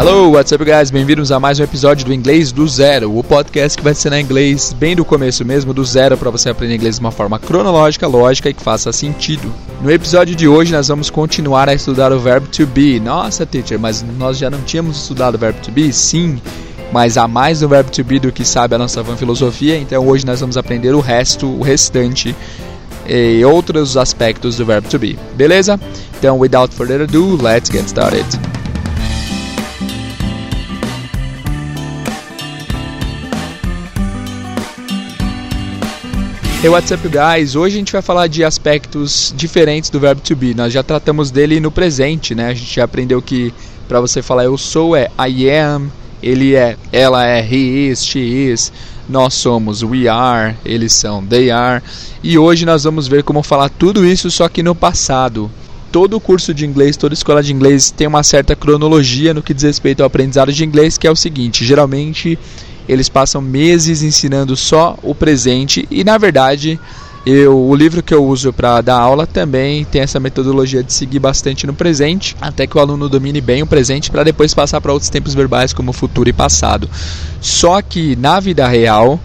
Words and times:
Hello, 0.00 0.30
what's 0.30 0.50
up, 0.50 0.64
guys? 0.64 0.90
Bem-vindos 0.90 1.30
a 1.30 1.38
mais 1.38 1.60
um 1.60 1.62
episódio 1.62 2.06
do 2.06 2.14
Inglês 2.14 2.52
do 2.52 2.66
Zero, 2.66 3.18
o 3.18 3.22
podcast 3.22 3.76
que 3.76 3.84
vai 3.84 3.92
ensinar 3.92 4.18
inglês 4.18 4.72
bem 4.72 4.96
do 4.96 5.04
começo 5.04 5.44
mesmo, 5.44 5.74
do 5.74 5.84
zero, 5.84 6.16
para 6.16 6.30
você 6.30 6.48
aprender 6.48 6.74
inglês 6.74 6.94
de 6.94 7.02
uma 7.02 7.10
forma 7.10 7.38
cronológica, 7.38 8.06
lógica 8.06 8.48
e 8.48 8.54
que 8.54 8.62
faça 8.62 8.90
sentido. 8.92 9.52
No 9.82 9.90
episódio 9.90 10.34
de 10.34 10.48
hoje, 10.48 10.72
nós 10.72 10.88
vamos 10.88 11.10
continuar 11.10 11.68
a 11.68 11.74
estudar 11.74 12.14
o 12.14 12.18
verbo 12.18 12.46
to 12.46 12.66
be. 12.66 12.98
Nossa, 12.98 13.44
teacher, 13.44 13.78
mas 13.78 14.02
nós 14.18 14.38
já 14.38 14.48
não 14.48 14.62
tínhamos 14.62 14.96
estudado 14.96 15.34
o 15.34 15.38
verbo 15.38 15.60
to 15.60 15.70
be? 15.70 15.92
Sim, 15.92 16.40
mas 16.90 17.18
há 17.18 17.28
mais 17.28 17.60
do 17.60 17.68
verbo 17.68 17.90
to 17.90 18.02
be 18.02 18.18
do 18.18 18.32
que 18.32 18.42
sabe 18.42 18.76
a 18.76 18.78
nossa 18.78 19.02
van 19.02 19.18
filosofia, 19.18 19.76
então 19.76 20.08
hoje 20.08 20.24
nós 20.24 20.40
vamos 20.40 20.56
aprender 20.56 20.94
o 20.94 21.00
resto, 21.00 21.46
o 21.46 21.60
restante 21.60 22.34
e 23.06 23.44
outros 23.44 23.98
aspectos 23.98 24.56
do 24.56 24.64
verbo 24.64 24.88
to 24.88 24.98
be. 24.98 25.18
Beleza? 25.34 25.78
Então, 26.18 26.38
without 26.38 26.74
further 26.74 27.02
ado, 27.02 27.36
let's 27.36 27.70
get 27.70 27.84
started. 27.84 28.49
Hey, 36.62 36.68
what's 36.68 36.90
up, 36.90 37.08
guys? 37.08 37.56
Hoje 37.56 37.76
a 37.76 37.78
gente 37.78 37.90
vai 37.90 38.02
falar 38.02 38.26
de 38.26 38.44
aspectos 38.44 39.32
diferentes 39.34 39.88
do 39.88 39.98
verbo 39.98 40.20
to 40.20 40.36
be. 40.36 40.52
Nós 40.52 40.70
já 40.70 40.82
tratamos 40.82 41.30
dele 41.30 41.58
no 41.58 41.70
presente, 41.70 42.34
né? 42.34 42.48
A 42.48 42.54
gente 42.54 42.74
já 42.74 42.84
aprendeu 42.84 43.22
que 43.22 43.50
para 43.88 43.98
você 43.98 44.20
falar 44.20 44.44
eu 44.44 44.58
sou 44.58 44.94
é 44.94 45.08
I 45.18 45.48
am, 45.48 45.90
ele 46.22 46.54
é, 46.54 46.76
ela 46.92 47.26
é 47.26 47.40
he 47.40 47.88
is, 47.88 48.04
she 48.04 48.18
is, 48.18 48.70
nós 49.08 49.32
somos 49.32 49.82
we 49.82 50.06
are, 50.06 50.54
eles 50.62 50.92
são 50.92 51.24
they 51.24 51.50
are. 51.50 51.82
E 52.22 52.36
hoje 52.36 52.66
nós 52.66 52.84
vamos 52.84 53.08
ver 53.08 53.22
como 53.22 53.42
falar 53.42 53.70
tudo 53.70 54.04
isso 54.04 54.30
só 54.30 54.46
que 54.46 54.62
no 54.62 54.74
passado. 54.74 55.50
Todo 55.90 56.20
curso 56.20 56.52
de 56.52 56.66
inglês, 56.66 56.94
toda 56.94 57.14
escola 57.14 57.42
de 57.42 57.54
inglês 57.54 57.90
tem 57.90 58.06
uma 58.06 58.22
certa 58.22 58.54
cronologia 58.54 59.32
no 59.32 59.42
que 59.42 59.54
diz 59.54 59.62
respeito 59.62 60.02
ao 60.02 60.08
aprendizado 60.08 60.52
de 60.52 60.62
inglês, 60.62 60.98
que 60.98 61.06
é 61.06 61.10
o 61.10 61.16
seguinte: 61.16 61.64
geralmente 61.64 62.38
eles 62.90 63.08
passam 63.08 63.40
meses 63.40 64.02
ensinando 64.02 64.56
só 64.56 64.98
o 65.02 65.14
presente 65.14 65.86
e 65.90 66.02
na 66.02 66.18
verdade 66.18 66.78
eu, 67.24 67.56
o 67.56 67.74
livro 67.74 68.02
que 68.02 68.14
eu 68.14 68.24
uso 68.24 68.50
para 68.50 68.80
dar 68.80 68.98
aula 68.98 69.26
também 69.26 69.84
tem 69.84 70.00
essa 70.00 70.18
metodologia 70.18 70.82
de 70.82 70.92
seguir 70.92 71.18
bastante 71.18 71.66
no 71.66 71.74
presente, 71.74 72.34
até 72.40 72.66
que 72.66 72.76
o 72.76 72.80
aluno 72.80 73.10
domine 73.10 73.42
bem 73.42 73.62
o 73.62 73.66
presente 73.66 74.10
para 74.10 74.24
depois 74.24 74.54
passar 74.54 74.80
para 74.80 74.92
outros 74.92 75.10
tempos 75.10 75.34
verbais 75.34 75.74
como 75.74 75.92
futuro 75.92 76.30
e 76.30 76.32
passado. 76.32 76.88
Só 77.40 77.82
que 77.82 78.16
na 78.16 78.40
vida 78.40 78.66
real 78.66 79.20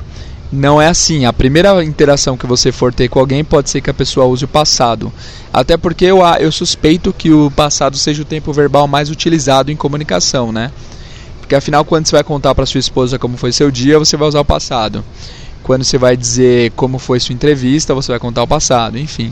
não 0.52 0.81
é 0.81 0.88
assim. 0.88 1.25
A 1.25 1.31
primeira 1.31 1.83
interação 1.86 2.36
que 2.36 2.45
você 2.45 2.69
for 2.69 2.93
ter 2.93 3.08
com 3.08 3.19
alguém 3.19 3.45
pode 3.45 3.69
ser 3.69 3.80
que 3.80 3.89
a 3.89 3.93
pessoa 3.93 4.25
use 4.25 4.43
o 4.43 4.47
passado. 4.47 5.11
Até 5.53 5.77
porque 5.77 6.03
eu, 6.03 6.19
eu 6.39 6.52
suspeito 6.52 7.13
que 7.13 7.31
o 7.31 7.49
passado 7.49 7.97
seja 7.97 8.21
o 8.21 8.25
tempo 8.25 8.52
verbal 8.52 8.88
mais 8.89 9.09
utilizado 9.09 9.71
em 9.71 9.75
comunicação, 9.75 10.52
né? 10.52 10.69
Porque 11.45 11.53
afinal, 11.53 11.85
quando 11.85 12.07
você 12.07 12.15
vai 12.15 12.23
contar 12.23 12.55
para 12.55 12.65
sua 12.65 12.79
esposa 12.79 13.19
como 13.19 13.38
foi 13.38 13.51
seu 13.51 13.69
dia, 13.69 13.99
você 13.99 14.17
vai 14.17 14.27
usar 14.27 14.39
o 14.39 14.45
passado. 14.45 15.05
Quando 15.61 15.83
você 15.83 15.95
vai 15.95 16.17
dizer 16.17 16.71
como 16.71 16.97
foi 16.97 17.19
sua 17.19 17.33
entrevista, 17.33 17.93
você 17.93 18.11
vai 18.11 18.19
contar 18.19 18.41
o 18.41 18.47
passado, 18.47 18.97
enfim. 18.97 19.31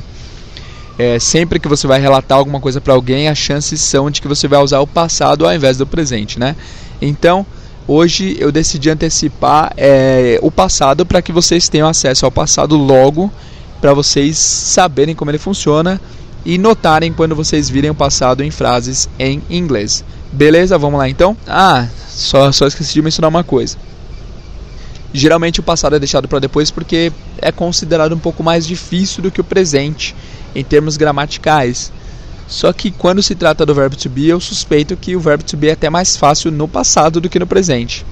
É, 0.99 1.17
sempre 1.17 1.59
que 1.59 1.67
você 1.67 1.87
vai 1.87 1.99
relatar 1.99 2.37
alguma 2.37 2.59
coisa 2.59 2.79
para 2.79 2.93
alguém, 2.93 3.29
as 3.29 3.37
chances 3.39 3.81
são 3.81 4.11
de 4.11 4.21
que 4.21 4.27
você 4.27 4.47
vai 4.47 4.61
usar 4.61 4.79
o 4.79 4.85
passado 4.85 5.43
ao 5.43 5.51
invés 5.55 5.75
do 5.75 5.87
presente, 5.87 6.37
né? 6.37 6.55
Então, 7.01 7.43
hoje 7.87 8.37
eu 8.39 8.51
decidi 8.51 8.91
antecipar 8.91 9.73
é, 9.75 10.37
o 10.43 10.51
passado 10.51 11.07
para 11.07 11.19
que 11.19 11.31
vocês 11.31 11.67
tenham 11.67 11.87
acesso 11.87 12.25
ao 12.25 12.31
passado 12.31 12.77
logo, 12.77 13.31
para 13.81 13.91
vocês 13.91 14.37
saberem 14.37 15.15
como 15.15 15.31
ele 15.31 15.39
funciona 15.39 15.99
e 16.45 16.59
notarem 16.59 17.11
quando 17.11 17.35
vocês 17.35 17.67
virem 17.71 17.89
o 17.89 17.95
passado 17.95 18.43
em 18.43 18.51
frases 18.51 19.09
em 19.17 19.41
inglês. 19.49 20.05
Beleza? 20.31 20.77
Vamos 20.77 20.99
lá 20.99 21.09
então? 21.09 21.35
Ah, 21.47 21.87
só, 22.13 22.51
só 22.51 22.67
esqueci 22.67 22.93
de 22.93 23.01
mencionar 23.01 23.29
uma 23.29 23.43
coisa. 23.43 23.77
Geralmente 25.13 25.59
o 25.59 25.63
passado 25.63 25.95
é 25.95 25.99
deixado 25.99 26.27
para 26.27 26.39
depois 26.39 26.71
porque 26.71 27.11
é 27.39 27.51
considerado 27.51 28.13
um 28.13 28.19
pouco 28.19 28.43
mais 28.43 28.65
difícil 28.65 29.21
do 29.21 29.31
que 29.31 29.41
o 29.41 29.43
presente 29.43 30.15
em 30.55 30.63
termos 30.63 30.97
gramaticais. 30.97 31.91
Só 32.47 32.71
que 32.73 32.91
quando 32.91 33.21
se 33.23 33.35
trata 33.35 33.65
do 33.65 33.73
verbo 33.73 33.95
to 33.95 34.09
be, 34.09 34.27
eu 34.27 34.39
suspeito 34.39 34.97
que 34.97 35.15
o 35.15 35.19
verbo 35.19 35.43
to 35.43 35.57
be 35.57 35.69
é 35.69 35.73
até 35.73 35.89
mais 35.89 36.17
fácil 36.17 36.51
no 36.51 36.67
passado 36.67 37.21
do 37.21 37.29
que 37.29 37.39
no 37.39 37.47
presente. 37.47 38.05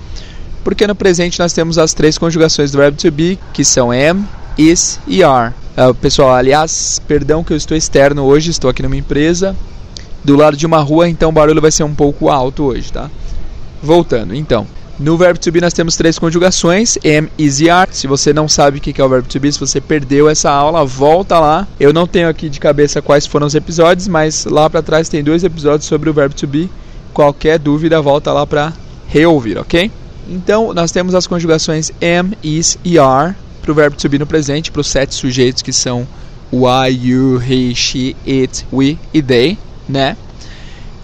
Porque 0.64 0.86
no 0.86 0.96
presente 0.96 1.40
nós 1.40 1.53
temos 1.53 1.78
as 1.78 1.94
três 1.94 2.18
conjugações 2.18 2.72
do 2.72 2.78
verbo 2.78 2.97
to 2.97 3.12
be, 3.12 3.38
que 3.53 3.66
são 3.66 3.92
am, 3.92 4.24
is 4.58 5.00
e 5.08 5.24
are. 5.24 5.53
Uh, 5.78 5.94
pessoal, 5.96 6.34
aliás, 6.34 7.02
perdão 7.08 7.44
que 7.44 7.53
eu 7.53 7.58
estou 7.58 7.76
externo 7.76 8.24
hoje, 8.24 8.52
estou 8.52 8.70
aqui 8.70 8.84
numa 8.84 8.96
empresa 8.96 9.56
do 10.24 10.36
lado 10.36 10.56
de 10.56 10.66
uma 10.66 10.80
rua, 10.80 11.09
então 11.09 11.30
o 11.30 11.31
barulho 11.31 11.62
vai 11.62 11.72
ser 11.72 11.84
um 11.84 11.96
pouco 11.96 12.30
alto 12.30 12.64
hoje, 12.64 12.92
tá? 12.92 13.09
Voltando, 13.81 14.36
então. 14.36 14.68
No 15.00 15.18
verbo 15.18 15.40
to 15.40 15.52
be 15.52 15.59
nós 15.59 15.74
temos 15.74 15.96
três 15.96 16.19
conjugações, 16.19 16.96
am, 16.97 17.28
is 17.36 17.59
e 17.59 17.69
are. 17.69 17.90
Se 17.92 18.06
você 18.06 18.31
não 18.31 18.47
sabe 18.47 18.78
o 18.78 18.81
que 18.81 19.02
é 19.02 19.03
o 19.03 19.09
verbo 19.09 19.28
to 19.28 19.40
be, 19.40 19.52
se 19.52 19.59
você 19.59 19.81
perdeu 19.81 20.30
essa 20.30 20.52
aula, 20.52 20.86
volta 20.86 21.40
lá. 21.40 21.68
Eu 21.80 21.91
não 21.91 22.06
tenho 22.06 22.30
aqui 22.30 22.50
de 22.50 22.59
cabeça 22.59 23.02
quais 23.02 23.25
foram 23.25 23.47
os 23.47 23.56
episódios, 23.56 24.08
mas 24.08 24.46
lá 24.46 24.70
para 24.70 24.84
trás 24.84 25.09
tem 25.09 25.24
dois 25.24 25.44
episódios 25.44 25.86
sobre 25.86 26.09
o 26.09 26.14
verbo 26.14 26.36
to 26.36 26.46
be. 26.46 26.70
Qualquer 27.14 27.58
dúvida, 27.58 28.00
volta 28.00 28.31
lá 28.31 28.46
para 28.46 28.74
reouvir, 29.08 29.58
ok? 29.58 29.91
Então, 30.30 30.72
nós 30.74 30.91
temos 30.91 31.16
as 31.16 31.25
conjugações 31.25 31.91
am, 32.02 32.34
is 32.44 32.78
e 32.86 33.00
are 33.00 33.34
para 33.62 33.72
o 33.72 33.75
verbo 33.75 33.96
to 33.96 34.08
be 34.08 34.20
no 34.20 34.28
presente, 34.28 34.72
para 34.72 34.81
os 34.81 34.88
sete 34.88 35.16
sujeitos 35.16 35.62
que 35.62 35.74
são 35.74 36.08
o 36.52 36.68
I, 36.68 36.90
you, 36.90 37.41
he, 37.41 37.74
she, 37.74 38.16
it, 38.28 38.66
we 38.72 38.97
e 39.14 39.22
they, 39.22 39.58
né? 39.90 40.16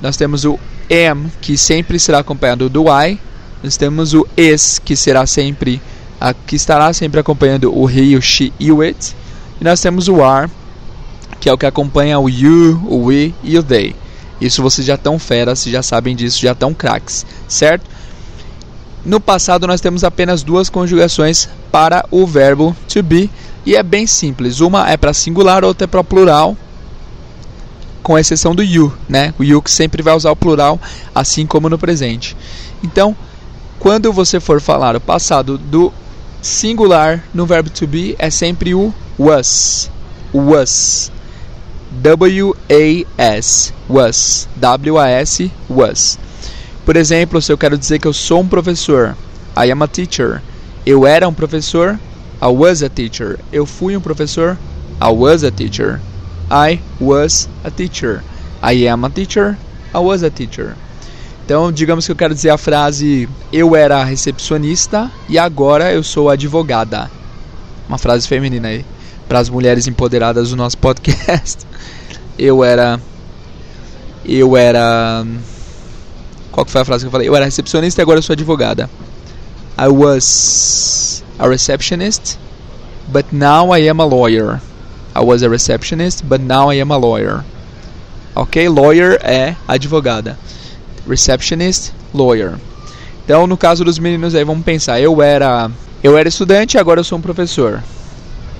Nós 0.01 0.17
temos 0.17 0.45
o 0.45 0.59
am, 0.91 1.31
que 1.41 1.57
sempre 1.57 1.99
será 1.99 2.19
acompanhado 2.19 2.69
do 2.69 2.85
I. 2.87 3.19
Nós 3.63 3.77
temos 3.77 4.13
o 4.13 4.27
is, 4.35 4.79
que 4.79 4.95
será 4.95 5.25
sempre 5.25 5.81
a, 6.19 6.33
que 6.33 6.55
estará 6.55 6.91
sempre 6.93 7.19
acompanhando 7.19 7.75
o 7.75 7.89
he, 7.89 8.15
o 8.15 8.21
she 8.21 8.53
e 8.59 8.71
o 8.71 8.81
it. 8.81 9.15
E 9.59 9.63
nós 9.63 9.81
temos 9.81 10.07
o 10.07 10.23
are, 10.23 10.49
que 11.39 11.49
é 11.49 11.53
o 11.53 11.57
que 11.57 11.65
acompanha 11.65 12.19
o 12.19 12.29
you, 12.29 12.81
o 12.87 13.05
we 13.05 13.33
e 13.43 13.57
o 13.57 13.63
they. 13.63 13.95
Isso 14.39 14.61
vocês 14.61 14.85
já 14.85 14.95
estão 14.95 15.17
feras, 15.17 15.63
já 15.63 15.81
sabem 15.81 16.15
disso, 16.15 16.39
já 16.39 16.51
estão 16.51 16.73
craques, 16.73 17.25
certo? 17.47 17.85
No 19.03 19.19
passado 19.19 19.65
nós 19.65 19.81
temos 19.81 20.03
apenas 20.03 20.43
duas 20.43 20.69
conjugações 20.69 21.49
para 21.71 22.05
o 22.11 22.25
verbo 22.27 22.75
to 22.91 23.01
be 23.01 23.29
e 23.65 23.75
é 23.75 23.81
bem 23.81 24.05
simples. 24.05 24.59
Uma 24.59 24.89
é 24.89 24.97
para 24.97 25.13
singular, 25.13 25.63
outra 25.63 25.85
é 25.85 25.87
para 25.87 26.03
plural 26.03 26.55
com 28.07 28.17
exceção 28.17 28.55
do 28.55 28.63
you, 28.63 28.93
né? 29.09 29.33
O 29.37 29.43
you 29.43 29.61
que 29.61 29.69
sempre 29.69 30.01
vai 30.01 30.15
usar 30.15 30.31
o 30.31 30.35
plural, 30.35 30.79
assim 31.13 31.45
como 31.45 31.67
no 31.67 31.77
presente. 31.77 32.37
Então, 32.81 33.13
quando 33.79 34.13
você 34.13 34.39
for 34.39 34.61
falar 34.61 34.95
o 34.95 35.01
passado 35.01 35.57
do 35.57 35.91
singular 36.41 37.21
no 37.33 37.45
verbo 37.45 37.69
to 37.69 37.85
be, 37.85 38.15
é 38.17 38.29
sempre 38.29 38.73
o 38.73 38.93
was. 39.19 39.91
Was. 40.33 41.11
W-A-S. 41.91 43.73
Was. 43.89 44.47
W-A-S. 44.55 45.51
Was. 45.69 46.17
Por 46.85 46.95
exemplo, 46.95 47.41
se 47.41 47.51
eu 47.51 47.57
quero 47.57 47.77
dizer 47.77 47.99
que 47.99 48.07
eu 48.07 48.13
sou 48.13 48.39
um 48.39 48.47
professor, 48.47 49.17
I 49.53 49.69
am 49.69 49.83
a 49.83 49.87
teacher. 49.87 50.41
Eu 50.85 51.05
era 51.05 51.27
um 51.27 51.33
professor, 51.33 51.99
I 52.41 52.47
was 52.47 52.81
a 52.81 52.87
teacher. 52.87 53.37
Eu 53.51 53.65
fui 53.65 53.97
um 53.97 54.01
professor, 54.01 54.57
I 55.01 55.11
was 55.11 55.43
a 55.43 55.51
teacher. 55.51 55.99
I 56.49 56.79
was 56.99 57.49
a 57.63 57.71
teacher. 57.71 58.23
I 58.63 58.87
am 58.87 59.03
a 59.05 59.09
teacher. 59.09 59.57
I 59.93 59.99
was 59.99 60.23
a 60.23 60.29
teacher. 60.29 60.75
Então, 61.45 61.71
digamos 61.71 62.05
que 62.05 62.11
eu 62.11 62.15
quero 62.15 62.33
dizer 62.33 62.49
a 62.49 62.57
frase 62.57 63.29
eu 63.53 63.75
era 63.75 64.03
recepcionista 64.03 65.11
e 65.29 65.37
agora 65.37 65.93
eu 65.93 66.03
sou 66.03 66.29
advogada. 66.29 67.09
Uma 67.87 67.97
frase 67.97 68.27
feminina 68.27 68.67
aí 68.67 68.85
para 69.27 69.39
as 69.39 69.49
mulheres 69.49 69.87
empoderadas 69.87 70.49
do 70.49 70.55
nosso 70.55 70.77
podcast. 70.77 71.65
Eu 72.37 72.63
era 72.63 72.99
eu 74.23 74.55
era 74.55 75.25
qual 76.51 76.65
que 76.65 76.71
foi 76.71 76.81
a 76.81 76.85
frase 76.85 77.03
que 77.03 77.07
eu 77.07 77.11
falei? 77.11 77.27
Eu 77.27 77.35
era 77.35 77.45
recepcionista 77.45 77.99
e 77.99 78.03
agora 78.03 78.19
eu 78.19 78.23
sou 78.23 78.33
advogada. 78.33 78.89
I 79.79 79.87
was 79.87 81.23
a 81.39 81.47
receptionist, 81.47 82.37
but 83.07 83.25
now 83.31 83.75
I 83.75 83.87
am 83.87 84.01
a 84.01 84.05
lawyer. 84.05 84.59
I 85.17 85.23
was 85.23 85.41
a 85.41 85.49
receptionist, 85.49 86.29
but 86.29 86.39
now 86.39 86.69
I 86.69 86.75
am 86.75 86.91
a 86.91 86.97
lawyer. 86.97 87.43
Ok? 88.35 88.69
Lawyer 88.69 89.17
é 89.23 89.55
advogada. 89.67 90.37
Receptionist, 91.07 91.91
lawyer. 92.13 92.59
Então, 93.25 93.47
no 93.47 93.57
caso 93.57 93.83
dos 93.83 93.97
meninos 93.97 94.35
aí, 94.35 94.43
vamos 94.43 94.63
pensar. 94.63 95.01
Eu 95.01 95.19
era, 95.19 95.71
eu 96.03 96.15
era 96.15 96.29
estudante, 96.29 96.77
agora 96.77 96.99
eu 96.99 97.03
sou 97.03 97.17
um 97.17 97.21
professor. 97.21 97.81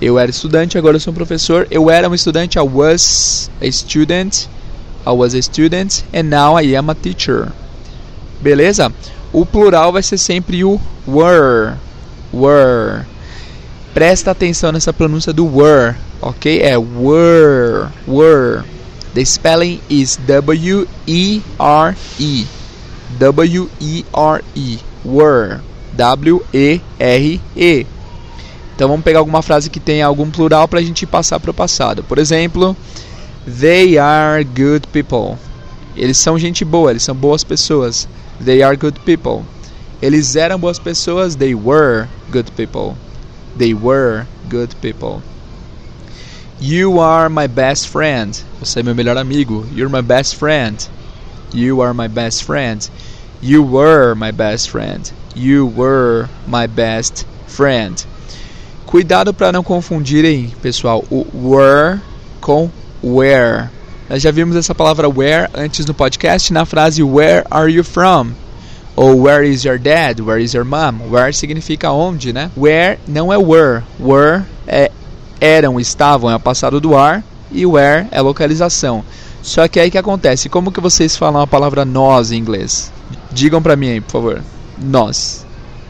Eu 0.02 0.18
era 0.18 0.32
estudante, 0.32 0.80
agora 0.80 0.96
eu 0.96 1.00
sou 1.00 1.12
um 1.12 1.16
professor. 1.16 1.68
Eu 1.70 1.92
era 1.92 2.10
um 2.10 2.16
estudante, 2.16 2.58
I 2.58 2.62
was 2.62 3.52
a 3.62 3.72
student. 3.72 4.48
I 5.06 5.12
was 5.12 5.36
a 5.36 5.42
student 5.44 6.04
and 6.12 6.24
now 6.24 6.60
I 6.60 6.76
am 6.76 6.90
a 6.90 6.96
teacher. 6.96 7.52
Beleza? 8.42 8.92
O 9.32 9.46
plural 9.46 9.92
vai 9.92 10.02
ser 10.02 10.18
sempre 10.18 10.64
o 10.64 10.82
were. 11.08 11.76
Were. 12.34 13.06
Presta 13.98 14.30
atenção 14.30 14.72
nessa 14.72 14.94
pronúncia 14.94 15.34
do 15.34 15.44
were, 15.44 15.96
ok? 16.22 16.62
É 16.62 16.78
were, 16.78 17.88
were. 18.08 18.64
The 19.16 19.26
spelling 19.26 19.82
is 19.90 20.20
W-E-R-E. 20.28 20.86
W-E-R-E. 23.18 24.80
Were. 25.04 25.62
W-E-R-E. 25.94 27.88
Então 28.76 28.88
vamos 28.88 29.04
pegar 29.04 29.18
alguma 29.18 29.42
frase 29.42 29.68
que 29.68 29.80
tenha 29.80 30.06
algum 30.06 30.30
plural 30.30 30.68
para 30.68 30.78
a 30.78 30.84
gente 30.84 31.08
passar 31.08 31.40
para 31.40 31.50
o 31.50 31.54
passado. 31.56 32.04
Por 32.04 32.20
exemplo, 32.20 32.78
They 33.48 33.98
are 33.98 34.44
good 34.44 34.90
people. 34.94 35.40
Eles 35.96 36.20
são 36.20 36.38
gente 36.38 36.64
boa, 36.64 36.92
eles 36.92 37.02
são 37.02 37.16
boas 37.16 37.44
pessoas. 37.44 38.08
They 38.46 38.62
are 38.62 38.78
good 38.78 39.00
people. 39.00 39.42
Eles 40.00 40.36
eram 40.36 40.60
boas 40.60 40.78
pessoas. 40.78 41.36
They 41.36 41.56
were 41.56 42.06
good 42.32 42.52
people. 42.52 42.96
They 43.58 43.74
were 43.74 44.26
good 44.50 44.76
people. 44.82 45.22
You 46.60 47.00
are 47.00 47.30
my 47.30 47.48
best 47.48 47.88
friend. 47.88 48.36
Você 48.60 48.80
é 48.80 48.84
meu 48.84 48.96
melhor 48.96 49.18
amigo. 49.18 49.66
You're 49.74 49.90
my 49.90 50.02
best 50.02 50.36
friend. 50.36 50.88
You 51.54 51.82
are 51.82 51.94
my 51.94 52.08
best 52.08 52.44
friend. 52.44 52.90
You 53.42 53.64
were 53.64 54.16
my 54.16 54.32
best 54.32 54.70
friend. 54.70 55.12
You 55.36 55.68
were 55.68 56.28
my 56.48 56.68
best 56.68 57.26
friend. 57.48 58.06
Cuidado 58.86 59.34
para 59.34 59.52
não 59.52 59.64
confundirem, 59.64 60.52
pessoal, 60.62 61.04
o 61.12 61.26
were 61.34 62.00
com 62.42 62.70
where. 63.04 63.70
Nós 64.10 64.22
já 64.22 64.32
vimos 64.32 64.56
essa 64.56 64.74
palavra 64.74 65.10
where 65.10 65.50
antes 65.54 65.86
no 65.86 65.94
podcast 65.94 66.52
na 66.54 66.66
frase 66.66 67.04
Where 67.04 67.46
are 67.52 67.72
you 67.72 67.84
from? 67.84 68.32
Ou 68.98 69.22
Where 69.22 69.48
is 69.48 69.64
your 69.64 69.78
dad? 69.78 70.20
Where 70.20 70.44
is 70.44 70.56
your 70.56 70.66
mom? 70.66 71.12
Where 71.12 71.32
significa 71.32 71.92
onde, 71.92 72.34
né? 72.34 72.50
Where 72.58 72.98
não 73.08 73.32
é 73.32 73.38
were. 73.38 73.84
Were 74.00 74.44
é 74.68 74.92
eram, 75.40 75.80
estavam, 75.80 76.32
é 76.32 76.36
o 76.36 76.40
passado 76.40 76.82
do 76.82 76.98
ar. 76.98 77.24
E 77.52 77.64
where 77.64 78.08
é 78.10 78.20
localização. 78.20 79.06
Só 79.44 79.68
que 79.68 79.80
aí 79.80 79.92
que 79.92 80.00
acontece? 80.00 80.50
Como 80.50 80.72
que 80.72 80.82
vocês 80.82 81.16
falam 81.16 81.42
a 81.42 81.48
palavra 81.48 81.86
nós 81.86 82.32
em 82.32 82.38
inglês? 82.38 82.92
Digam 83.32 83.62
pra 83.62 83.76
mim 83.76 83.90
aí, 83.90 84.02
por 84.02 84.14
favor. 84.14 84.44
Nós. 84.80 85.46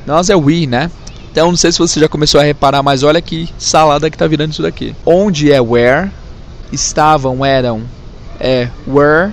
Nós 0.05 0.29
é 0.29 0.35
we, 0.35 0.67
né? 0.67 0.91
Então 1.31 1.47
não 1.47 1.57
sei 1.57 1.71
se 1.71 1.79
você 1.79 2.01
já 2.01 2.09
começou 2.09 2.41
a 2.41 2.43
reparar, 2.43 2.83
mas 2.83 3.03
olha 3.03 3.21
que 3.21 3.49
salada 3.57 4.09
que 4.11 4.17
tá 4.17 4.27
virando 4.27 4.51
isso 4.51 4.61
daqui. 4.61 4.93
Onde 5.05 5.49
é 5.51 5.61
where, 5.61 6.11
estavam, 6.73 7.45
eram, 7.45 7.83
é 8.37 8.67
were 8.85 9.31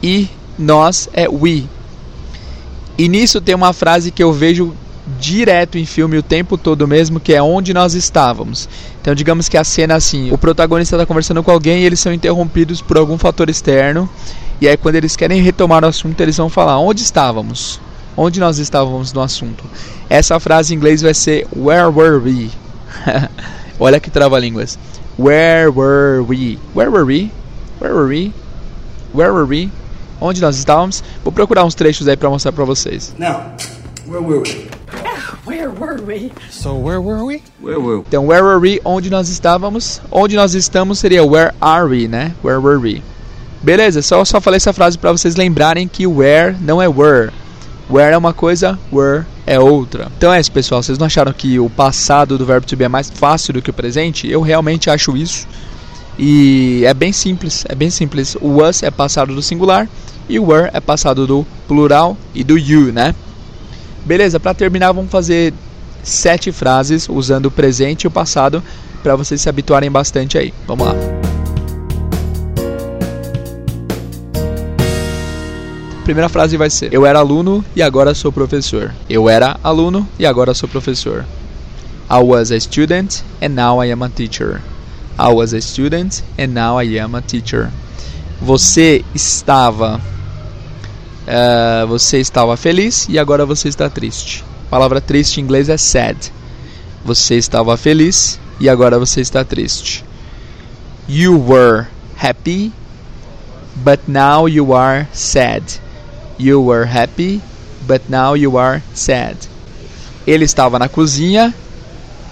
e 0.00 0.28
nós 0.56 1.08
é 1.12 1.28
we. 1.28 1.66
E 3.00 3.08
nisso 3.08 3.40
tem 3.40 3.54
uma 3.54 3.72
frase 3.72 4.10
que 4.10 4.22
eu 4.22 4.30
vejo 4.30 4.74
direto 5.18 5.78
em 5.78 5.86
filme 5.86 6.18
o 6.18 6.22
tempo 6.22 6.58
todo 6.58 6.86
mesmo, 6.86 7.18
que 7.18 7.32
é 7.32 7.42
onde 7.42 7.72
nós 7.72 7.94
estávamos. 7.94 8.68
Então, 9.00 9.14
digamos 9.14 9.48
que 9.48 9.56
a 9.56 9.64
cena 9.64 9.94
assim, 9.94 10.30
o 10.30 10.36
protagonista 10.36 10.96
está 10.96 11.06
conversando 11.06 11.42
com 11.42 11.50
alguém 11.50 11.80
e 11.80 11.86
eles 11.86 11.98
são 11.98 12.12
interrompidos 12.12 12.82
por 12.82 12.98
algum 12.98 13.16
fator 13.16 13.48
externo. 13.48 14.06
E 14.60 14.68
aí 14.68 14.76
quando 14.76 14.96
eles 14.96 15.16
querem 15.16 15.40
retomar 15.40 15.82
o 15.82 15.86
assunto, 15.86 16.20
eles 16.20 16.36
vão 16.36 16.50
falar 16.50 16.78
onde 16.78 17.00
estávamos? 17.02 17.80
Onde 18.14 18.38
nós 18.38 18.58
estávamos 18.58 19.14
no 19.14 19.22
assunto? 19.22 19.64
Essa 20.10 20.38
frase 20.38 20.74
em 20.74 20.76
inglês 20.76 21.00
vai 21.00 21.14
ser 21.14 21.46
where 21.56 21.88
were 21.88 22.18
we? 22.18 22.50
Olha 23.80 23.98
que 23.98 24.10
trava-línguas. 24.10 24.78
Where 25.18 25.70
were 25.70 26.20
we? 26.20 26.58
Where 26.74 26.90
were 26.90 27.06
we? 27.06 27.30
Where 27.80 27.94
were 27.94 28.08
we? 28.08 28.34
Where 29.14 29.32
were 29.32 29.46
we? 29.46 29.70
Onde 30.20 30.40
nós 30.40 30.56
estávamos? 30.56 31.02
Vou 31.24 31.32
procurar 31.32 31.64
uns 31.64 31.74
trechos 31.74 32.06
aí 32.06 32.16
para 32.16 32.28
mostrar 32.28 32.52
para 32.52 32.64
vocês. 32.64 33.14
Now, 33.18 33.52
where 34.06 34.22
were 34.22 34.40
we? 34.40 34.68
Where 35.46 35.70
were 35.70 36.02
we? 36.02 36.32
So 36.50 36.74
where 36.74 37.00
were 37.00 37.24
we? 37.24 37.42
Where 37.62 37.80
were 37.80 37.98
we? 37.98 38.04
Então, 38.06 38.26
where 38.26 38.42
were 38.42 38.58
we? 38.60 38.80
Onde 38.84 39.08
nós 39.10 39.28
estávamos? 39.28 40.00
Onde 40.10 40.36
nós 40.36 40.54
estamos 40.54 40.98
seria 40.98 41.24
where 41.24 41.54
are 41.60 41.86
we, 41.86 42.06
né? 42.06 42.32
Where 42.44 42.60
were 42.60 42.78
we? 42.78 43.02
Beleza, 43.62 44.02
só 44.02 44.24
só 44.24 44.40
falei 44.40 44.58
essa 44.58 44.72
frase 44.72 44.98
para 44.98 45.12
vocês 45.12 45.36
lembrarem 45.36 45.88
que 45.88 46.06
where 46.06 46.56
não 46.60 46.80
é 46.80 46.88
were. 46.88 47.30
Where 47.90 48.14
é 48.14 48.18
uma 48.18 48.32
coisa, 48.32 48.78
were 48.92 49.24
é 49.46 49.58
outra. 49.58 50.06
Então 50.16 50.32
é 50.32 50.38
isso, 50.38 50.52
pessoal. 50.52 50.82
Vocês 50.82 50.96
não 50.96 51.06
acharam 51.06 51.32
que 51.32 51.58
o 51.58 51.68
passado 51.68 52.38
do 52.38 52.46
verbo 52.46 52.66
to 52.66 52.76
be 52.76 52.84
é 52.84 52.88
mais 52.88 53.10
fácil 53.10 53.54
do 53.54 53.60
que 53.60 53.70
o 53.70 53.72
presente? 53.72 54.30
Eu 54.30 54.40
realmente 54.42 54.88
acho 54.88 55.16
isso. 55.16 55.48
E 56.22 56.84
é 56.84 56.92
bem 56.92 57.14
simples, 57.14 57.64
é 57.66 57.74
bem 57.74 57.88
simples. 57.88 58.36
O 58.42 58.56
was 58.58 58.82
é 58.82 58.90
passado 58.90 59.34
do 59.34 59.40
singular 59.40 59.88
e 60.28 60.38
o 60.38 60.44
were 60.44 60.68
é 60.70 60.78
passado 60.78 61.26
do 61.26 61.46
plural 61.66 62.14
e 62.34 62.44
do 62.44 62.58
you, 62.58 62.92
né? 62.92 63.14
Beleza, 64.04 64.38
para 64.38 64.52
terminar, 64.52 64.92
vamos 64.92 65.10
fazer 65.10 65.54
sete 66.02 66.52
frases 66.52 67.08
usando 67.08 67.46
o 67.46 67.50
presente 67.50 68.02
e 68.02 68.06
o 68.06 68.10
passado 68.10 68.62
para 69.02 69.16
vocês 69.16 69.40
se 69.40 69.48
habituarem 69.48 69.90
bastante 69.90 70.36
aí. 70.36 70.52
Vamos 70.66 70.88
lá. 70.88 70.94
Primeira 76.04 76.28
frase 76.28 76.54
vai 76.58 76.68
ser: 76.68 76.92
Eu 76.92 77.06
era 77.06 77.18
aluno 77.18 77.64
e 77.74 77.80
agora 77.80 78.12
sou 78.12 78.30
professor. 78.30 78.94
Eu 79.08 79.26
era 79.26 79.58
aluno 79.64 80.06
e 80.18 80.26
agora 80.26 80.52
sou 80.52 80.68
professor. 80.68 81.24
I 82.10 82.22
was 82.22 82.52
a 82.52 82.60
student 82.60 83.22
and 83.40 83.54
now 83.54 83.82
I 83.82 83.90
am 83.90 84.02
a 84.02 84.10
teacher. 84.10 84.60
I 85.18 85.32
was 85.32 85.52
a 85.52 85.60
student 85.60 86.22
and 86.38 86.54
now 86.54 86.80
I 86.80 86.98
am 86.98 87.14
a 87.14 87.22
teacher. 87.22 87.70
Você 88.40 89.04
estava 89.14 90.00
uh, 91.30 91.86
você 91.86 92.18
estava 92.18 92.56
feliz 92.56 93.06
e 93.08 93.18
agora 93.18 93.44
você 93.46 93.68
está 93.68 93.88
triste. 93.88 94.44
A 94.66 94.70
palavra 94.70 95.00
triste 95.00 95.40
em 95.40 95.44
inglês 95.44 95.68
é 95.68 95.76
sad. 95.76 96.32
Você 97.04 97.36
estava 97.36 97.76
feliz 97.76 98.38
e 98.58 98.68
agora 98.68 98.98
você 98.98 99.20
está 99.20 99.44
triste. 99.44 100.04
You 101.08 101.38
were 101.38 101.86
happy, 102.16 102.72
but 103.76 104.00
now 104.06 104.48
you 104.48 104.74
are 104.74 105.06
sad. 105.12 105.62
You 106.38 106.62
were 106.64 106.86
happy, 106.86 107.40
but 107.86 108.02
now 108.08 108.36
you 108.36 108.58
are 108.58 108.82
sad. 108.94 109.36
Ele 110.26 110.44
estava 110.44 110.78
na 110.78 110.88
cozinha, 110.88 111.54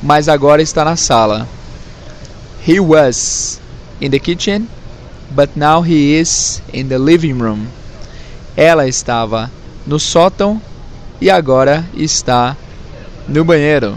mas 0.02 0.28
agora 0.28 0.62
está 0.62 0.84
na 0.84 0.96
sala. 0.96 1.48
He 2.68 2.78
was 2.80 3.58
in 3.98 4.10
the 4.10 4.18
kitchen, 4.18 4.68
but 5.34 5.56
now 5.56 5.80
he 5.80 6.20
is 6.20 6.60
in 6.70 6.88
the 6.88 6.98
living 6.98 7.38
room. 7.38 7.66
Ela 8.54 8.86
estava 8.86 9.50
no 9.86 9.98
sótão 9.98 10.60
e 11.18 11.30
agora 11.30 11.82
está 11.94 12.54
no 13.26 13.42
banheiro. 13.42 13.96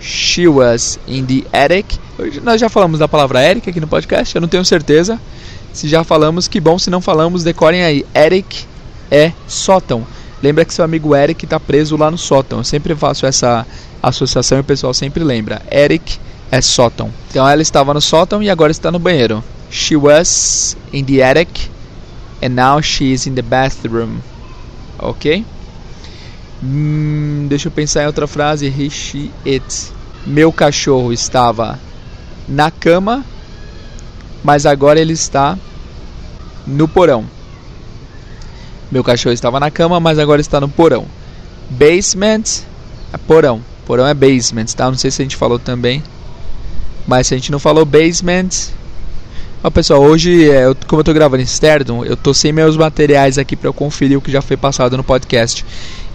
She 0.00 0.48
was 0.48 0.98
in 1.06 1.24
the 1.24 1.46
attic. 1.56 2.00
Nós 2.42 2.60
já 2.60 2.68
falamos 2.68 2.98
da 2.98 3.06
palavra 3.06 3.48
attic 3.48 3.68
aqui 3.68 3.80
no 3.80 3.86
podcast, 3.86 4.34
eu 4.34 4.40
não 4.40 4.48
tenho 4.48 4.64
certeza. 4.64 5.20
Se 5.72 5.86
já 5.86 6.02
falamos, 6.02 6.48
que 6.48 6.58
bom. 6.58 6.80
Se 6.80 6.90
não 6.90 7.00
falamos, 7.00 7.44
decorem 7.44 7.84
aí. 7.84 8.04
Eric 8.12 8.64
é 9.08 9.30
sótão. 9.46 10.04
Lembra 10.42 10.64
que 10.64 10.74
seu 10.74 10.84
amigo 10.84 11.14
Eric 11.14 11.44
está 11.44 11.60
preso 11.60 11.96
lá 11.96 12.10
no 12.10 12.18
sótão. 12.18 12.58
Eu 12.58 12.64
sempre 12.64 12.92
faço 12.96 13.24
essa 13.24 13.64
associação 14.02 14.58
e 14.58 14.62
o 14.62 14.64
pessoal 14.64 14.92
sempre 14.92 15.22
lembra. 15.22 15.62
Eric 15.70 16.18
é 16.50 16.60
sótão. 16.60 17.10
Então 17.28 17.48
ela 17.48 17.62
estava 17.62 17.94
no 17.94 18.00
sótão 18.00 18.42
e 18.42 18.50
agora 18.50 18.72
está 18.72 18.90
no 18.90 18.98
banheiro. 18.98 19.42
She 19.70 19.96
was 19.96 20.76
in 20.92 21.04
the 21.04 21.22
attic 21.22 21.70
and 22.42 22.50
now 22.50 22.82
she 22.82 23.12
is 23.12 23.26
in 23.26 23.34
the 23.34 23.42
bathroom. 23.42 24.18
Ok? 24.98 25.44
Hum, 26.62 27.46
deixa 27.48 27.68
eu 27.68 27.72
pensar 27.72 28.02
em 28.02 28.06
outra 28.06 28.26
frase. 28.26 28.66
He, 28.66 28.90
she, 28.90 29.30
it. 29.46 29.92
Meu 30.26 30.52
cachorro 30.52 31.12
estava 31.12 31.78
na 32.46 32.70
cama 32.70 33.24
mas 34.42 34.66
agora 34.66 35.00
ele 35.00 35.12
está 35.12 35.58
no 36.66 36.88
porão. 36.88 37.24
Meu 38.90 39.04
cachorro 39.04 39.32
estava 39.32 39.60
na 39.60 39.70
cama, 39.70 40.00
mas 40.00 40.18
agora 40.18 40.40
está 40.40 40.60
no 40.60 40.68
porão. 40.68 41.06
Basement 41.68 42.64
é 43.12 43.18
porão. 43.18 43.62
Porão 43.86 44.06
é 44.06 44.14
basement, 44.14 44.66
tá? 44.76 44.86
Não 44.86 44.94
sei 44.94 45.10
se 45.10 45.22
a 45.22 45.24
gente 45.24 45.36
falou 45.36 45.58
também. 45.58 46.02
Mas 47.06 47.26
se 47.26 47.34
a 47.34 47.36
gente 47.36 47.52
não 47.52 47.58
falou 47.58 47.84
basement. 47.84 48.48
Ó, 49.62 49.68
pessoal, 49.70 50.02
hoje, 50.02 50.48
é, 50.50 50.64
eu, 50.64 50.76
como 50.86 51.00
eu 51.00 51.02
estou 51.02 51.14
gravando 51.14 51.42
externo, 51.42 52.04
eu 52.04 52.14
estou 52.14 52.32
sem 52.32 52.50
meus 52.50 52.76
materiais 52.76 53.36
aqui 53.36 53.54
para 53.54 53.68
eu 53.68 53.74
conferir 53.74 54.16
o 54.16 54.20
que 54.20 54.32
já 54.32 54.40
foi 54.40 54.56
passado 54.56 54.96
no 54.96 55.04
podcast. 55.04 55.64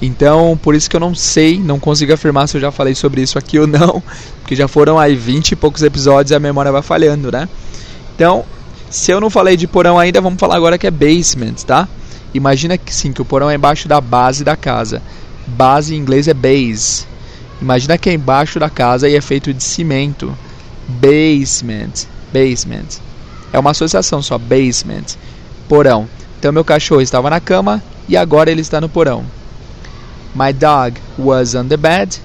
Então, 0.01 0.59
por 0.61 0.73
isso 0.73 0.89
que 0.89 0.95
eu 0.95 0.99
não 0.99 1.13
sei, 1.13 1.59
não 1.59 1.79
consigo 1.79 2.11
afirmar 2.13 2.47
se 2.47 2.57
eu 2.57 2.61
já 2.61 2.71
falei 2.71 2.95
sobre 2.95 3.21
isso 3.21 3.37
aqui 3.37 3.57
ou 3.59 3.67
não. 3.67 4.01
Porque 4.41 4.55
já 4.55 4.67
foram 4.67 4.97
aí 4.97 5.15
20 5.15 5.51
e 5.51 5.55
poucos 5.55 5.83
episódios 5.83 6.31
e 6.31 6.35
a 6.35 6.39
memória 6.39 6.71
vai 6.71 6.81
falhando, 6.81 7.31
né? 7.31 7.47
Então, 8.15 8.43
se 8.89 9.11
eu 9.11 9.19
não 9.19 9.29
falei 9.29 9.57
de 9.57 9.67
porão 9.67 9.99
ainda, 9.99 10.21
vamos 10.21 10.39
falar 10.39 10.55
agora 10.55 10.77
que 10.77 10.87
é 10.87 10.91
basement, 10.91 11.55
tá? 11.65 11.87
Imagina 12.33 12.77
que 12.77 12.93
sim, 12.93 13.13
que 13.13 13.21
o 13.21 13.25
porão 13.25 13.49
é 13.49 13.55
embaixo 13.55 13.87
da 13.87 14.01
base 14.01 14.43
da 14.43 14.55
casa. 14.55 15.01
Base 15.47 15.95
em 15.95 15.97
inglês 15.97 16.27
é 16.27 16.33
base. 16.33 17.05
Imagina 17.61 17.97
que 17.97 18.09
é 18.09 18.13
embaixo 18.13 18.59
da 18.59 18.69
casa 18.69 19.07
e 19.07 19.15
é 19.15 19.21
feito 19.21 19.53
de 19.53 19.63
cimento. 19.63 20.35
Basement, 20.87 22.07
basement. 22.31 22.99
É 23.51 23.59
uma 23.59 23.71
associação 23.71 24.21
só, 24.21 24.37
basement. 24.37 25.17
Porão. 25.67 26.07
Então 26.39 26.51
meu 26.51 26.63
cachorro 26.63 27.01
estava 27.01 27.29
na 27.29 27.39
cama 27.39 27.81
e 28.07 28.15
agora 28.15 28.51
ele 28.51 28.61
está 28.61 28.79
no 28.79 28.89
porão. 28.89 29.25
My 30.35 30.51
dog 30.51 30.99
was 31.17 31.55
on 31.55 31.67
the 31.67 31.77
bed, 31.77 32.19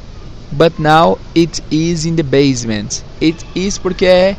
but 0.50 0.72
now 0.78 1.18
it 1.36 1.62
is 1.70 2.04
in 2.04 2.16
the 2.16 2.22
basement. 2.22 3.02
It 3.22 3.46
is 3.54 3.78
porque 3.78 4.04
é 4.04 4.36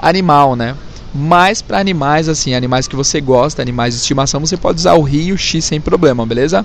animal, 0.00 0.56
né? 0.56 0.74
Mas 1.14 1.60
para 1.60 1.78
animais 1.78 2.28
assim, 2.28 2.54
animais 2.54 2.88
que 2.88 2.96
você 2.96 3.20
gosta, 3.20 3.60
animais 3.60 3.94
de 3.94 4.00
estimação, 4.00 4.40
você 4.40 4.56
pode 4.56 4.78
usar 4.78 4.94
o 4.94 5.06
he 5.06 5.24
e 5.24 5.32
o 5.32 5.38
she 5.38 5.60
sem 5.60 5.80
problema, 5.80 6.24
beleza? 6.24 6.64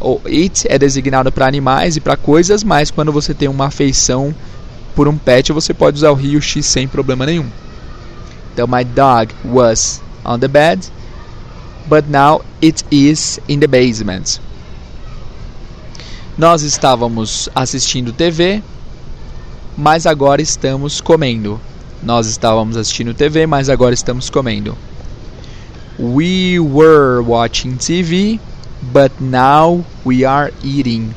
O 0.00 0.20
it 0.24 0.64
é 0.70 0.78
designado 0.78 1.32
para 1.32 1.48
animais 1.48 1.96
e 1.96 2.00
para 2.00 2.16
coisas, 2.16 2.62
mas 2.62 2.90
quando 2.90 3.10
você 3.10 3.34
tem 3.34 3.48
uma 3.48 3.66
afeição 3.66 4.32
por 4.94 5.08
um 5.08 5.16
pet, 5.16 5.52
você 5.52 5.72
pode 5.72 5.96
usar 5.96 6.10
o 6.10 6.20
he 6.20 6.28
e 6.28 6.36
o 6.36 6.42
she 6.42 6.62
sem 6.62 6.88
problema 6.88 7.26
nenhum. 7.26 7.48
Então, 8.52 8.66
my 8.66 8.84
dog 8.84 9.32
was 9.44 10.00
on 10.24 10.38
the 10.38 10.48
bed, 10.48 10.80
but 11.88 12.06
now 12.08 12.44
it 12.60 12.84
is 12.90 13.38
in 13.48 13.60
the 13.60 13.66
basement. 13.66 14.40
Nós 16.36 16.62
estávamos 16.62 17.48
assistindo 17.54 18.12
TV, 18.12 18.62
mas 19.76 20.06
agora 20.06 20.42
estamos 20.42 21.00
comendo. 21.00 21.60
Nós 22.02 22.26
estávamos 22.26 22.76
assistindo 22.76 23.14
TV, 23.14 23.46
mas 23.46 23.68
agora 23.68 23.94
estamos 23.94 24.30
comendo. 24.30 24.76
We 25.98 26.60
were 26.60 27.20
watching 27.24 27.76
TV, 27.76 28.38
but 28.92 29.10
now 29.20 29.84
we 30.04 30.24
are 30.24 30.52
eating. 30.62 31.12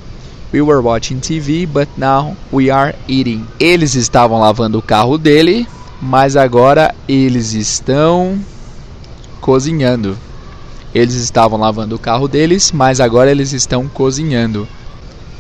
We 0.54 0.62
were 0.62 0.82
watching 0.82 1.22
TV, 1.22 1.66
but 1.66 1.88
now 1.98 2.36
we 2.52 2.70
are 2.70 2.94
eating. 3.08 3.48
Eles 3.60 3.96
estavam 3.96 4.40
lavando 4.40 4.80
o 4.80 4.82
carro 4.82 5.18
dele, 5.18 5.66
mas 6.02 6.36
agora 6.36 6.94
eles 7.08 7.54
estão 7.54 8.38
cozinhando. 9.40 10.18
Eles 10.94 11.16
estavam 11.16 11.58
lavando 11.58 11.96
o 11.96 12.00
carro 12.00 12.28
deles, 12.28 12.72
mas 12.74 13.00
agora 13.00 13.32
eles 13.32 13.54
estão 13.54 13.88
cozinhando. 13.88 14.68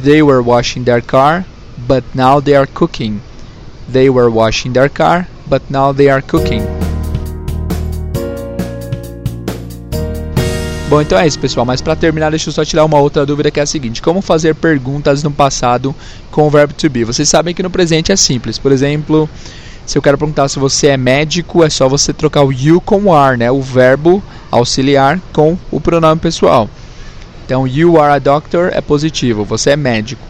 They 0.01 0.24
were 0.24 0.41
washing 0.41 0.84
their 0.84 1.01
car, 1.01 1.46
but 1.77 2.06
now 2.15 2.41
they 2.41 2.56
are 2.56 2.68
cooking. 2.68 3.22
They 3.91 4.10
were 4.10 4.30
washing 4.30 4.72
their 4.72 4.89
car, 4.89 5.27
but 5.46 5.63
now 5.70 5.94
they 5.94 6.10
are 6.10 6.22
cooking. 6.22 6.81
Bom, 10.91 11.01
então 11.01 11.17
é 11.17 11.25
isso, 11.25 11.39
pessoal. 11.39 11.65
Mas 11.65 11.79
para 11.79 11.95
terminar, 11.95 12.31
deixa 12.31 12.50
eu 12.50 12.53
só 12.53 12.65
tirar 12.65 12.83
uma 12.83 13.00
outra 13.00 13.25
dúvida 13.25 13.50
que 13.50 13.62
é 13.62 13.63
a 13.63 13.65
seguinte: 13.65 14.01
como 14.01 14.21
fazer 14.21 14.53
perguntas 14.53 15.24
no 15.24 15.31
passado 15.31 15.95
com 16.29 16.45
o 16.45 16.50
verbo 16.50 16.74
to 16.74 16.89
be? 16.89 17.05
Vocês 17.05 17.29
sabem 17.29 17.55
que 17.55 17.63
no 17.63 17.69
presente 17.69 18.12
é 18.12 18.15
simples. 18.17 18.57
Por 18.57 18.74
exemplo, 18.74 19.29
se 19.86 19.98
eu 19.98 20.01
quero 20.01 20.17
perguntar 20.17 20.50
se 20.50 20.60
você 20.60 20.88
é 20.88 20.98
médico, 20.98 21.63
é 21.63 21.69
só 21.69 21.88
você 21.88 22.12
trocar 22.12 22.43
o 22.43 22.51
you 22.51 22.81
com 22.81 23.03
o 23.03 23.15
are, 23.15 23.38
né? 23.38 23.50
O 23.50 23.62
verbo 23.62 24.21
auxiliar 24.51 25.17
com 25.31 25.57
o 25.71 25.79
pronome 25.79 26.19
pessoal. 26.19 26.69
Então, 27.45 27.65
you 27.65 27.98
are 27.98 28.13
a 28.15 28.19
doctor 28.19 28.69
é 28.74 28.81
positivo, 28.81 29.45
você 29.45 29.69
é 29.69 29.77
médico. 29.77 30.27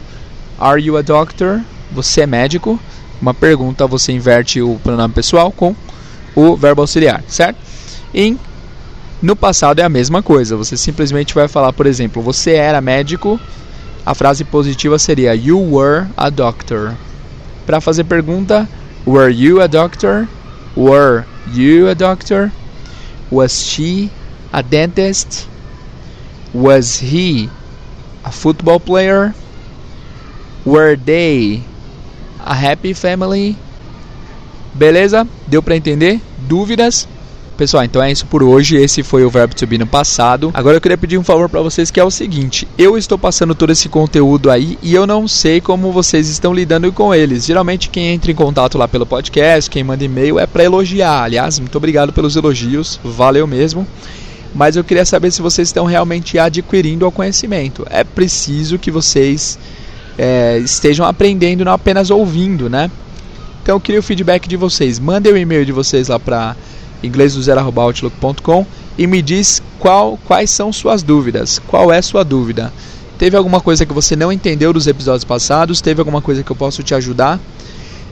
Are 0.59 0.79
you 0.79 0.95
a 0.95 1.01
doctor? 1.01 1.61
Você 1.91 2.21
é 2.21 2.27
médico? 2.27 2.79
Uma 3.19 3.33
pergunta, 3.33 3.87
você 3.87 4.11
inverte 4.11 4.61
o 4.61 4.79
pronome 4.83 5.11
pessoal 5.11 5.51
com 5.51 5.75
o 6.35 6.55
verbo 6.55 6.81
auxiliar, 6.81 7.23
certo? 7.27 7.57
E 8.13 8.37
no 9.21 9.35
passado 9.35 9.79
é 9.79 9.83
a 9.83 9.89
mesma 9.89 10.23
coisa, 10.23 10.57
você 10.57 10.75
simplesmente 10.75 11.35
vai 11.35 11.47
falar, 11.47 11.71
por 11.73 11.85
exemplo, 11.85 12.21
você 12.21 12.53
era 12.53 12.81
médico, 12.81 13.39
a 14.05 14.15
frase 14.15 14.43
positiva 14.43 14.97
seria 14.97 15.35
You 15.35 15.59
were 15.59 16.07
a 16.17 16.29
doctor. 16.29 16.95
Para 17.65 17.79
fazer 17.79 18.03
pergunta, 18.05 18.67
Were 19.05 19.29
you 19.29 19.61
a 19.61 19.67
doctor? 19.67 20.27
Were 20.75 21.25
you 21.51 21.89
a 21.89 21.95
doctor? 21.95 22.51
Was 23.31 23.63
she 23.63 24.11
a 24.53 24.61
dentist? 24.61 25.47
Was 26.53 26.99
he 26.99 27.49
a 28.23 28.31
football 28.31 28.79
player? 28.79 29.33
Were 30.65 30.95
they 30.95 31.63
a 32.39 32.53
happy 32.53 32.93
family? 32.93 33.57
Beleza? 34.77 35.27
Deu 35.47 35.63
para 35.63 35.75
entender? 35.75 36.21
Dúvidas? 36.37 37.07
Pessoal, 37.61 37.83
então 37.83 38.01
é 38.01 38.11
isso 38.11 38.25
por 38.25 38.41
hoje. 38.41 38.75
Esse 38.75 39.03
foi 39.03 39.23
o 39.23 39.29
verbo 39.29 39.53
to 39.53 39.67
be 39.67 39.77
no 39.77 39.85
passado. 39.85 40.49
Agora 40.51 40.77
eu 40.77 40.81
queria 40.81 40.97
pedir 40.97 41.19
um 41.19 41.23
favor 41.23 41.47
para 41.47 41.61
vocês 41.61 41.91
que 41.91 41.99
é 41.99 42.03
o 42.03 42.09
seguinte: 42.09 42.67
eu 42.75 42.97
estou 42.97 43.19
passando 43.19 43.53
todo 43.53 43.69
esse 43.69 43.87
conteúdo 43.87 44.49
aí 44.49 44.79
e 44.81 44.95
eu 44.95 45.05
não 45.05 45.27
sei 45.27 45.61
como 45.61 45.91
vocês 45.91 46.27
estão 46.27 46.55
lidando 46.55 46.91
com 46.91 47.13
eles. 47.13 47.45
Geralmente 47.45 47.89
quem 47.89 48.07
entra 48.07 48.31
em 48.31 48.33
contato 48.33 48.79
lá 48.79 48.87
pelo 48.87 49.05
podcast, 49.05 49.69
quem 49.69 49.83
manda 49.83 50.03
e-mail 50.03 50.39
é 50.39 50.47
para 50.47 50.63
elogiar. 50.63 51.21
Aliás, 51.21 51.59
muito 51.59 51.77
obrigado 51.77 52.11
pelos 52.11 52.35
elogios, 52.35 52.99
valeu 53.03 53.45
mesmo. 53.45 53.85
Mas 54.55 54.75
eu 54.75 54.83
queria 54.83 55.05
saber 55.05 55.29
se 55.29 55.43
vocês 55.43 55.67
estão 55.67 55.85
realmente 55.85 56.39
adquirindo 56.39 57.07
o 57.07 57.11
conhecimento. 57.11 57.85
É 57.91 58.03
preciso 58.03 58.79
que 58.79 58.89
vocês 58.89 59.59
é, 60.17 60.57
estejam 60.57 61.05
aprendendo, 61.05 61.63
não 61.63 61.73
apenas 61.73 62.09
ouvindo, 62.09 62.67
né? 62.71 62.89
Então 63.61 63.75
eu 63.75 63.79
queria 63.79 63.99
o 63.99 64.03
feedback 64.03 64.47
de 64.47 64.57
vocês. 64.57 64.97
Mandem 64.97 65.31
o 65.31 65.37
e-mail 65.37 65.63
de 65.63 65.71
vocês 65.71 66.07
lá 66.07 66.19
para 66.19 66.55
inglêsdozero.outlook.com 67.03 68.65
e 68.97 69.07
me 69.07 69.21
diz 69.21 69.61
qual, 69.79 70.17
quais 70.25 70.49
são 70.51 70.71
suas 70.71 71.03
dúvidas. 71.03 71.59
Qual 71.67 71.91
é 71.91 72.01
sua 72.01 72.23
dúvida? 72.23 72.71
Teve 73.17 73.37
alguma 73.37 73.61
coisa 73.61 73.85
que 73.85 73.93
você 73.93 74.15
não 74.15 74.31
entendeu 74.31 74.73
dos 74.73 74.87
episódios 74.87 75.23
passados? 75.23 75.81
Teve 75.81 76.01
alguma 76.01 76.21
coisa 76.21 76.43
que 76.43 76.51
eu 76.51 76.55
posso 76.55 76.81
te 76.81 76.95
ajudar? 76.95 77.39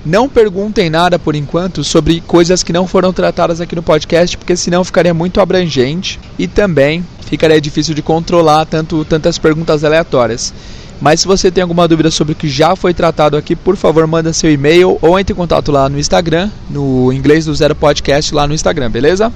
Não 0.06 0.30
perguntem 0.30 0.90
nada 0.90 1.20
por 1.20 1.36
enquanto 1.36 1.84
sobre 1.84 2.22
coisas 2.22 2.64
que 2.64 2.72
não 2.72 2.88
foram 2.88 3.12
tratadas 3.12 3.60
aqui 3.60 3.76
no 3.76 3.84
podcast, 3.84 4.38
porque 4.38 4.56
senão 4.56 4.84
ficaria 4.84 5.14
muito 5.14 5.42
abrangente 5.42 6.20
e 6.38 6.48
também 6.48 7.06
ficaria 7.22 7.60
difícil 7.60 7.94
de 7.94 8.02
controlar 8.02 8.66
tanto 8.66 9.04
tantas 9.04 9.38
perguntas 9.38 9.84
aleatórias. 9.84 10.54
Mas 11.02 11.22
se 11.22 11.28
você 11.28 11.50
tem 11.50 11.62
alguma 11.62 11.88
dúvida 11.88 12.12
sobre 12.12 12.34
o 12.34 12.36
que 12.36 12.50
já 12.50 12.76
foi 12.76 12.94
tratado 12.94 13.38
aqui, 13.38 13.56
por 13.56 13.78
favor, 13.78 14.06
manda 14.06 14.34
seu 14.34 14.52
e-mail 14.52 14.98
ou 15.02 15.18
entre 15.18 15.34
em 15.34 15.36
contato 15.36 15.72
lá 15.72 15.88
no 15.88 15.98
Instagram, 15.98 16.50
no 16.70 17.14
Inglês 17.14 17.46
do 17.46 17.56
Zero 17.56 17.74
Podcast 17.74 18.34
lá 18.36 18.46
no 18.46 18.54
Instagram, 18.54 18.92
beleza? 18.92 19.32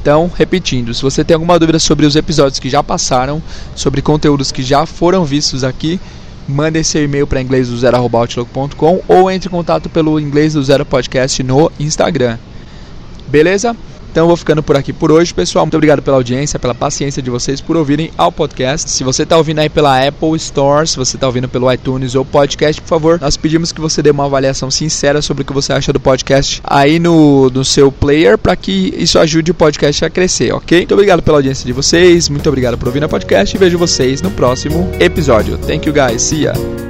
Então, 0.00 0.30
repetindo, 0.34 0.92
se 0.92 1.02
você 1.02 1.22
tem 1.22 1.34
alguma 1.34 1.58
dúvida 1.58 1.78
sobre 1.78 2.06
os 2.06 2.16
episódios 2.16 2.58
que 2.58 2.68
já 2.68 2.82
passaram, 2.82 3.42
sobre 3.76 4.02
conteúdos 4.02 4.50
que 4.50 4.62
já 4.62 4.86
foram 4.86 5.24
vistos 5.24 5.62
aqui, 5.62 6.00
mande 6.48 6.82
seu 6.82 7.04
e-mail 7.04 7.26
para 7.26 7.42
inglês 7.42 7.68
do 7.68 7.76
ou 9.06 9.30
entre 9.30 9.48
em 9.48 9.50
contato 9.50 9.88
pelo 9.88 10.18
Inglês 10.18 10.54
do 10.54 10.62
Zero 10.62 10.84
Podcast 10.84 11.42
no 11.42 11.70
Instagram. 11.78 12.38
Beleza? 13.28 13.76
Então 14.10 14.24
eu 14.24 14.28
vou 14.28 14.36
ficando 14.36 14.62
por 14.62 14.76
aqui 14.76 14.92
por 14.92 15.12
hoje, 15.12 15.32
pessoal. 15.32 15.64
Muito 15.64 15.76
obrigado 15.76 16.02
pela 16.02 16.16
audiência, 16.16 16.58
pela 16.58 16.74
paciência 16.74 17.22
de 17.22 17.30
vocês 17.30 17.60
por 17.60 17.76
ouvirem 17.76 18.10
ao 18.16 18.32
podcast. 18.32 18.90
Se 18.90 19.04
você 19.04 19.22
está 19.22 19.36
ouvindo 19.36 19.60
aí 19.60 19.68
pela 19.68 20.06
Apple 20.06 20.36
Store, 20.36 20.86
se 20.86 20.96
você 20.96 21.16
está 21.16 21.26
ouvindo 21.26 21.48
pelo 21.48 21.72
iTunes 21.72 22.14
ou 22.14 22.24
podcast, 22.24 22.80
por 22.80 22.88
favor, 22.88 23.20
nós 23.20 23.36
pedimos 23.36 23.72
que 23.72 23.80
você 23.80 24.02
dê 24.02 24.10
uma 24.10 24.24
avaliação 24.24 24.70
sincera 24.70 25.22
sobre 25.22 25.42
o 25.42 25.46
que 25.46 25.52
você 25.52 25.72
acha 25.72 25.92
do 25.92 26.00
podcast 26.00 26.60
aí 26.64 26.98
no, 26.98 27.50
no 27.50 27.64
seu 27.64 27.92
player 27.92 28.38
para 28.38 28.56
que 28.56 28.94
isso 28.96 29.18
ajude 29.18 29.50
o 29.50 29.54
podcast 29.54 30.04
a 30.04 30.10
crescer, 30.10 30.52
ok? 30.52 30.78
Muito 30.78 30.94
obrigado 30.94 31.22
pela 31.22 31.38
audiência 31.38 31.66
de 31.66 31.72
vocês, 31.72 32.28
muito 32.28 32.48
obrigado 32.48 32.78
por 32.78 32.88
ouvir 32.88 33.04
o 33.04 33.08
podcast 33.08 33.54
e 33.54 33.58
vejo 33.58 33.78
vocês 33.78 34.22
no 34.22 34.30
próximo 34.30 34.90
episódio. 34.98 35.58
Thank 35.58 35.86
you 35.88 35.92
guys, 35.92 36.22
see 36.22 36.44
ya! 36.44 36.87